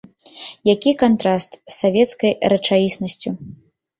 Які 0.75 0.93
кантраст 1.01 1.51
з 1.57 1.73
савецкай 1.81 2.31
рэчаіснасцю. 2.53 3.29